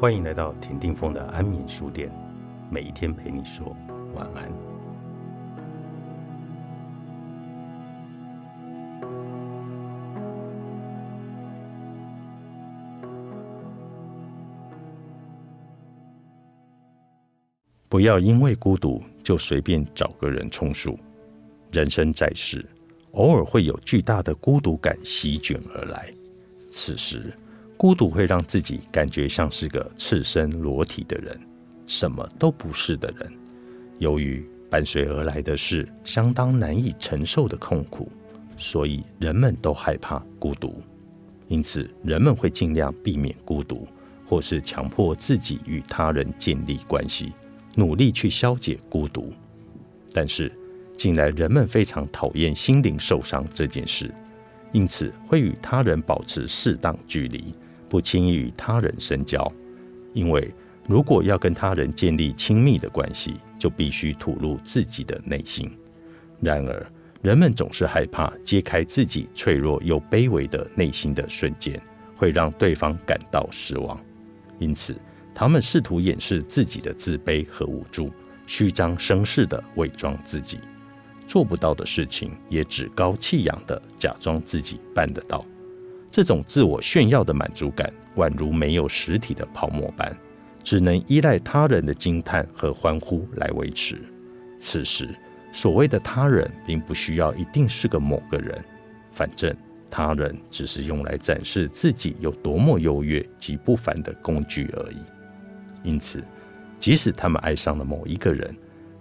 [0.00, 2.10] 欢迎来到田定峰的安眠书店，
[2.70, 3.76] 每一天陪你说
[4.14, 4.50] 晚安。
[17.90, 20.98] 不要因为孤独就随便找个人充数。
[21.70, 22.64] 人生在世，
[23.12, 26.10] 偶尔会有巨大的孤独感席卷而来，
[26.70, 27.30] 此时。
[27.80, 31.40] 孤独会让自己感觉像是个赤身裸体的人，
[31.86, 33.32] 什么都不是的人。
[33.98, 38.12] 由于伴随而来的是相当难以承受的痛苦，
[38.58, 40.82] 所以人们都害怕孤独。
[41.48, 43.88] 因此，人们会尽量避免孤独，
[44.26, 47.32] 或是强迫自己与他人建立关系，
[47.76, 49.32] 努力去消解孤独。
[50.12, 50.52] 但是，
[50.98, 54.14] 近来人们非常讨厌心灵受伤这件事，
[54.70, 57.54] 因此会与他人保持适当距离。
[57.90, 59.52] 不轻易与他人深交，
[60.14, 60.50] 因为
[60.88, 65.70] 如果要跟他人建立亲密的关系，就必须吐露自己的内心。
[66.40, 66.86] 然而，
[67.20, 71.78] 人们总是害怕揭开自己脆弱又卑微的内心的瞬间，
[72.16, 74.00] 会让对方感到失望。
[74.58, 74.96] 因此，
[75.34, 78.10] 他们试图掩饰自己的自卑和无助，
[78.46, 80.58] 虚张声势地伪装自己，
[81.26, 85.44] 做不到的事情也趾高气扬地假装自己办得到。
[86.10, 90.14] 这种自我炫耀的满足感，宛如没有实体的泡沫般，
[90.64, 93.96] 只能依赖他人的惊叹和欢呼来维持。
[94.58, 95.08] 此时，
[95.52, 98.62] 所谓的他人，并不需要一定是个某个人，
[99.12, 99.54] 反正
[99.88, 104.96] 他人只是用来展示自己有多么优越及不凡的工具而已。
[105.82, 106.22] 因此，
[106.78, 108.52] 即使他们爱上了某一个人，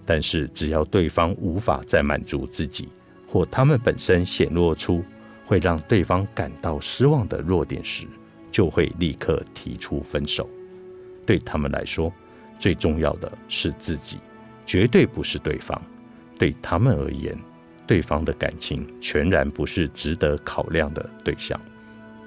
[0.06, 2.88] 但是只要对方无法再满足自己，
[3.28, 5.04] 或他们本身显露出。
[5.50, 8.06] 会让对方感到失望的弱点时，
[8.52, 10.48] 就会立刻提出分手。
[11.26, 12.14] 对他们来说，
[12.60, 14.20] 最重要的是自己，
[14.64, 15.82] 绝对不是对方。
[16.38, 17.36] 对他们而言，
[17.88, 21.60] 对方的感情全然不是值得考量的对象。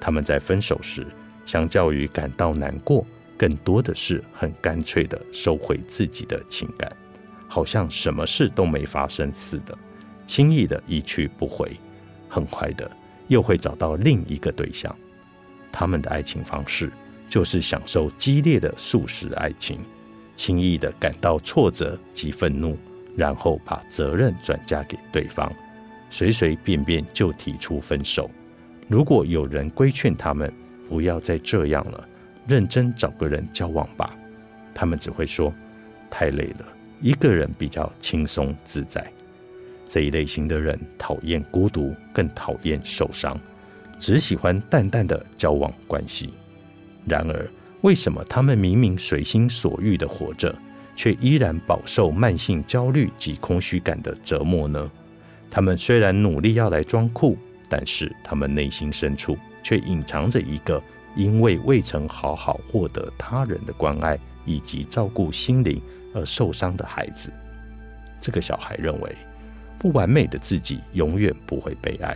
[0.01, 1.07] 他们在分手时，
[1.45, 3.07] 相较于感到难过，
[3.37, 6.91] 更多的是很干脆地收回自己的情感，
[7.47, 9.77] 好像什么事都没发生似的，
[10.25, 11.71] 轻易的一去不回，
[12.27, 12.91] 很快的。
[13.27, 14.95] 又会找到另一个对象，
[15.71, 16.91] 他们的爱情方式
[17.29, 19.79] 就是享受激烈的速食爱情，
[20.35, 22.77] 轻易的感到挫折及愤怒，
[23.15, 25.51] 然后把责任转嫁给对方，
[26.09, 28.29] 随随便便就提出分手。
[28.87, 30.53] 如果有人规劝他们
[30.89, 32.07] 不要再这样了，
[32.47, 34.13] 认真找个人交往吧，
[34.73, 35.51] 他们只会说
[36.09, 36.67] 太累了，
[36.99, 39.09] 一个人比较轻松自在。
[39.93, 43.39] 这一类型的人讨厌孤独，更讨厌受伤，
[43.99, 46.33] 只喜欢淡淡的交往关系。
[47.05, 47.47] 然而，
[47.81, 50.51] 为什么他们明明随心所欲的活着，
[50.95, 54.91] 却依然饱受慢性焦虑及空虚感的折磨呢？
[55.51, 57.37] 他们虽然努力要来装酷，
[57.69, 60.81] 但是他们内心深处却隐藏着一个
[61.15, 65.79] 因为未曾好好获得他人的关爱以及照顾心灵
[66.15, 67.31] 而受伤的孩子。
[68.19, 69.15] 这个小孩认为。
[69.83, 72.15] 不完美的自己永远不会被爱，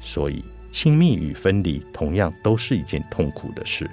[0.00, 3.86] 所以亲密与分离同样都是一件痛苦的事。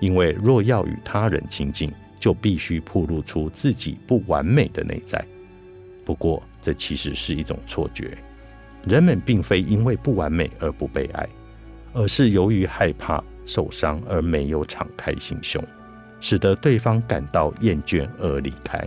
[0.00, 5.24] 因为若要与他人亲近，就必须暴露出自己不完美的内在。
[6.04, 8.18] 不过，这其实是一种错觉。
[8.84, 11.28] 人们并非因为不完美而不被爱，
[11.92, 15.62] 而是由于害怕受伤而没有敞开心胸，
[16.18, 18.84] 使得对方感到厌倦而离开。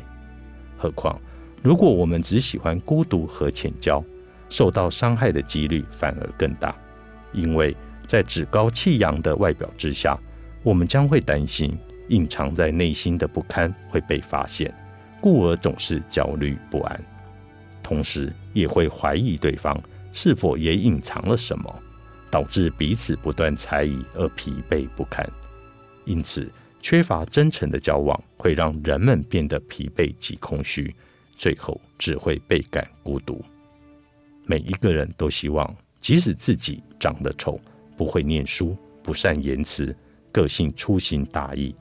[0.78, 1.18] 何况。
[1.64, 4.04] 如果我们只喜欢孤独和浅交，
[4.50, 6.76] 受到伤害的几率反而更大，
[7.32, 7.74] 因为
[8.06, 10.20] 在趾高气扬的外表之下，
[10.62, 11.76] 我们将会担心
[12.10, 14.76] 隐藏在内心的不堪会被发现，
[15.22, 17.02] 故而总是焦虑不安，
[17.82, 19.82] 同时也会怀疑对方
[20.12, 21.74] 是否也隐藏了什么，
[22.30, 25.26] 导致彼此不断猜疑而疲惫不堪。
[26.04, 26.52] 因此，
[26.82, 30.94] 缺乏真诚的交往会让人们变得疲惫及空虚。
[31.36, 33.44] 最后只会倍感孤独。
[34.46, 37.60] 每一个人都希望，即使自己长得丑、
[37.96, 39.96] 不会念书、不善言辞、
[40.32, 41.76] 个性粗心大意，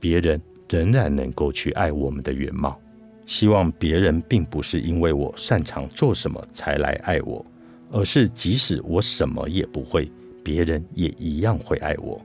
[0.00, 2.80] 别人仍然能够去爱我们的原貌。
[3.26, 7.44] 希望别人并不是因为我擅长做什么才来爱我，
[7.90, 10.10] 而是即使我什么也不会，
[10.42, 12.20] 别人也一样会爱我。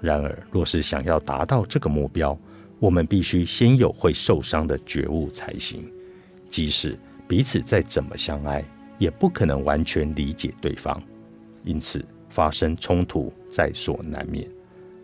[0.00, 2.36] 然而，若是想要达到这个目标，
[2.80, 5.84] 我们必须先有会受伤的觉悟才行。
[6.52, 8.62] 即使彼此再怎么相爱，
[8.98, 11.02] 也不可能完全理解对方，
[11.64, 14.46] 因此发生冲突在所难免。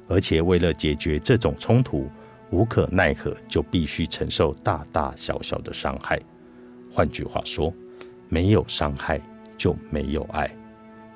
[0.09, 2.07] 而且为了解决这种冲突，
[2.51, 6.21] 无可奈何就必须承受大大小小的伤害。
[6.93, 7.73] 换句话说，
[8.29, 9.19] 没有伤害
[9.57, 10.55] 就没有爱。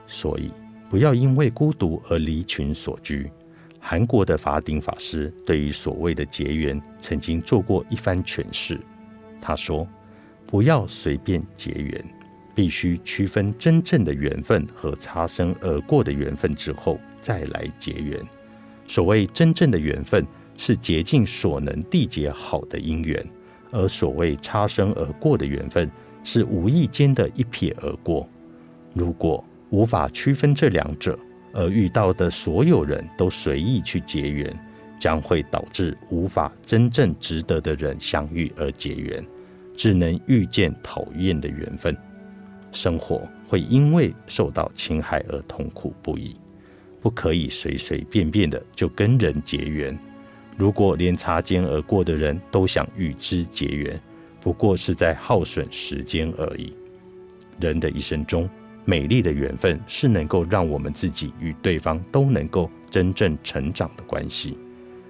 [0.06, 0.50] 所以，
[0.88, 3.30] 不要因为孤独而离群所居。
[3.78, 8.80] 韩国的法顶法师对于所谓的结缘，曾经做过一番诠释。
[9.42, 9.86] 他说
[10.52, 12.04] ：“不要随便结缘，
[12.54, 18.22] 必须区分真正的缘分和擦身而过的缘分之后再来结缘。
[18.86, 20.26] 所谓真正的缘分，
[20.58, 23.18] 是竭尽所能缔结好的姻缘；
[23.70, 25.90] 而所谓擦身而过的缘分，
[26.22, 28.28] 是无意间的一瞥而过。
[28.92, 31.18] 如果无法区分这两者，
[31.54, 34.54] 而遇到的所有人都随意去结缘，
[34.98, 39.26] 将会导致无法真正值得的人相遇而结缘，
[39.74, 41.96] 只能遇见讨厌的缘分。
[42.72, 46.34] 生活会因为受到侵害而痛苦不已，
[47.00, 49.98] 不可以随随便便的就跟人结缘。
[50.56, 54.00] 如果连擦肩而过的人都想与之结缘，
[54.40, 56.74] 不过是在耗损时间而已。
[57.60, 58.48] 人的一生中，
[58.84, 64.58] 美丽的缘分是能够让我们自己与对方都能够真正成长的关系。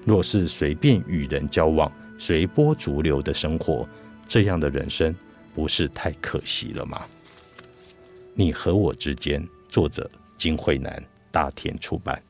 [0.04, 3.88] 若是随便与人交往、随波逐流的生活，
[4.26, 5.14] 这样的人生
[5.54, 7.04] 不是太可惜了吗？
[8.34, 12.22] 你和我之间，作者金惠南，大田出版。